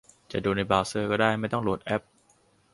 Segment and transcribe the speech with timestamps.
[0.31, 2.03] จะดูในเบราว์เซอร์ก็ได้ ไม่ต้องโหลดแอป